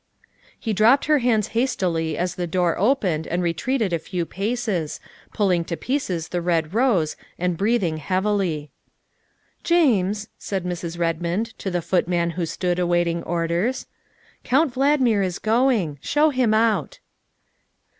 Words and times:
He 0.59 0.73
dropped 0.73 1.05
her 1.05 1.19
hands 1.19 1.49
hastily 1.49 2.17
as 2.17 2.33
the 2.33 2.47
door 2.47 2.75
opened 2.75 3.27
and 3.27 3.43
retreated 3.43 3.93
a 3.93 3.99
few 3.99 4.25
paces, 4.25 4.99
pulling 5.31 5.63
to 5.65 5.77
pieces 5.77 6.29
the 6.29 6.41
red 6.41 6.73
rose 6.73 7.15
and 7.37 7.55
breathing 7.55 7.97
heavily." 7.97 8.71
James," 9.63 10.29
said 10.39 10.63
Mrs. 10.63 10.97
Redmond 10.97 11.53
to 11.59 11.69
the 11.69 11.83
footman 11.83 12.31
who 12.31 12.47
stood 12.47 12.79
awaiting 12.79 13.21
orders," 13.25 13.85
Count 14.43 14.73
Valdmir 14.73 15.21
is 15.23 15.37
going. 15.37 15.99
Show 16.01 16.31
him 16.31 16.51
out." 16.51 16.97